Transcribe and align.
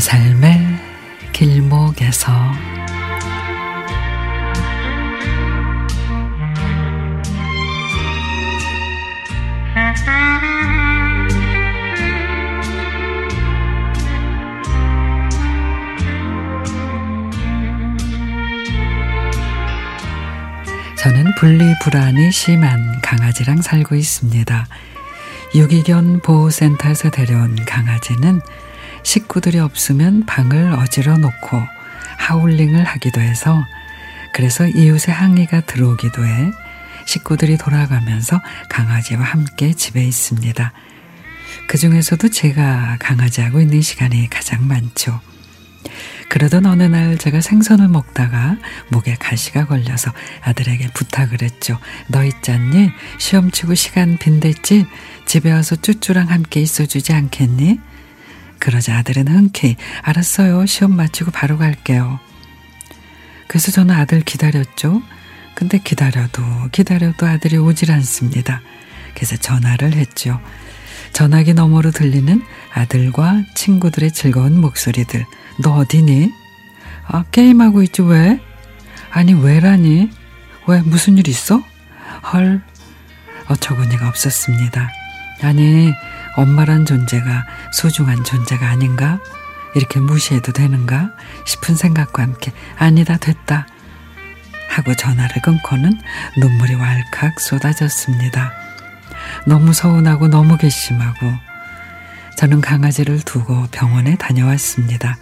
삶의 0.00 0.58
길목에서 1.32 2.32
저는 20.96 21.34
분리불안이 21.38 22.30
심한 22.30 23.00
강아지랑 23.02 23.60
살고 23.60 23.96
있습니다. 23.96 24.66
유기견 25.54 26.20
보호센터에서 26.20 27.10
데려온 27.10 27.56
강아지는 27.66 28.40
식구들이 29.02 29.58
없으면 29.58 30.26
방을 30.26 30.72
어지러 30.72 31.18
놓고 31.18 31.62
하울링을 32.18 32.84
하기도 32.84 33.20
해서 33.20 33.64
그래서 34.32 34.66
이웃의 34.66 35.14
항의가 35.14 35.62
들어오기도 35.62 36.24
해 36.24 36.52
식구들이 37.06 37.58
돌아가면서 37.58 38.40
강아지와 38.68 39.22
함께 39.22 39.72
집에 39.72 40.04
있습니다. 40.04 40.72
그 41.66 41.78
중에서도 41.78 42.28
제가 42.28 42.96
강아지하고 43.00 43.60
있는 43.60 43.82
시간이 43.82 44.28
가장 44.30 44.66
많죠. 44.66 45.20
그러던 46.28 46.64
어느 46.64 46.84
날 46.84 47.18
제가 47.18 47.42
생선을 47.42 47.88
먹다가 47.88 48.56
목에 48.90 49.16
가시가 49.16 49.66
걸려서 49.66 50.12
아들에게 50.40 50.88
부탁을 50.94 51.42
했죠. 51.42 51.78
너 52.08 52.24
있잖니? 52.24 52.90
시험 53.18 53.50
치고 53.50 53.74
시간 53.74 54.16
빈댔지? 54.16 54.86
집에 55.26 55.52
와서 55.52 55.76
쭈쭈랑 55.76 56.30
함께 56.30 56.60
있어주지 56.60 57.12
않겠니? 57.12 57.80
그러자 58.62 58.98
아들은 58.98 59.26
흔쾌히 59.26 59.74
알았어요. 60.02 60.66
시험 60.66 60.94
마치고 60.94 61.32
바로 61.32 61.58
갈게요. 61.58 62.20
그래서 63.48 63.72
저는 63.72 63.92
아들 63.92 64.20
기다렸죠. 64.20 65.02
근데 65.56 65.78
기다려도 65.78 66.42
기다려도 66.70 67.26
아들이 67.26 67.56
오질 67.56 67.90
않습니다. 67.90 68.62
그래서 69.14 69.36
전화를 69.36 69.94
했죠. 69.94 70.40
전화기 71.12 71.54
너머로 71.54 71.90
들리는 71.90 72.40
아들과 72.72 73.42
친구들의 73.56 74.12
즐거운 74.12 74.60
목소리들. 74.60 75.26
너 75.60 75.74
어디니? 75.74 76.30
아, 77.08 77.24
게임하고 77.32 77.82
있지, 77.82 78.02
왜? 78.02 78.40
아니, 79.10 79.34
왜라니? 79.34 80.08
왜, 80.68 80.80
무슨 80.82 81.18
일 81.18 81.26
있어? 81.26 81.60
헐, 82.32 82.62
어처구니가 83.48 84.06
없었습니다. 84.08 85.01
아니, 85.42 85.92
엄마란 86.36 86.86
존재가 86.86 87.44
소중한 87.72 88.22
존재가 88.24 88.68
아닌가? 88.68 89.18
이렇게 89.74 90.00
무시해도 90.00 90.52
되는가? 90.52 91.10
싶은 91.44 91.74
생각과 91.74 92.22
함께, 92.22 92.52
아니다, 92.76 93.16
됐다. 93.16 93.66
하고 94.68 94.94
전화를 94.94 95.42
끊고는 95.42 95.92
눈물이 96.38 96.74
왈칵 96.74 97.40
쏟아졌습니다. 97.40 98.52
너무 99.46 99.72
서운하고 99.72 100.28
너무 100.28 100.56
괘씸하고, 100.56 101.32
저는 102.38 102.60
강아지를 102.60 103.20
두고 103.20 103.66
병원에 103.70 104.16
다녀왔습니다. 104.16 105.16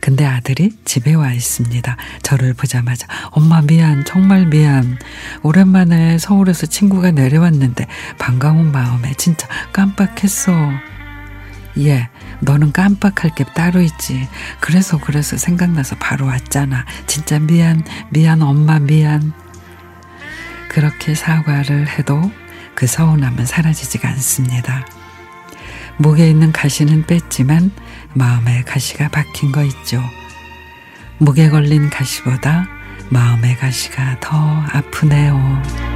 근데 0.00 0.24
아들이 0.24 0.72
집에 0.84 1.14
와 1.14 1.32
있습니다. 1.32 1.96
저를 2.22 2.54
보자마자 2.54 3.06
엄마 3.30 3.60
미안 3.60 4.04
정말 4.04 4.46
미안 4.46 4.98
오랜만에 5.42 6.18
서울에서 6.18 6.66
친구가 6.66 7.10
내려왔는데 7.10 7.86
반가운 8.18 8.72
마음에 8.72 9.12
진짜 9.14 9.46
깜빡했어. 9.72 10.52
예, 11.78 12.08
너는 12.40 12.72
깜빡할 12.72 13.34
게 13.34 13.44
따로 13.54 13.80
있지. 13.80 14.28
그래서 14.58 14.98
그래서 14.98 15.36
생각나서 15.36 15.96
바로 15.96 16.26
왔잖아. 16.26 16.84
진짜 17.06 17.38
미안 17.38 17.84
미안 18.10 18.42
엄마 18.42 18.78
미안. 18.78 19.32
그렇게 20.68 21.14
사과를 21.14 21.88
해도 21.88 22.30
그 22.74 22.86
서운함은 22.86 23.44
사라지지가 23.44 24.08
않습니다. 24.08 24.86
목에 25.98 26.30
있는 26.30 26.50
가시는 26.50 27.04
뺐지만 27.06 27.72
마음에 28.14 28.62
가시가 28.62 29.08
박힌 29.08 29.52
거 29.52 29.62
있죠. 29.64 30.02
목에 31.18 31.48
걸린 31.48 31.90
가시보다 31.90 32.66
마음의 33.10 33.56
가시가 33.56 34.18
더 34.20 34.36
아프네요. 34.72 35.89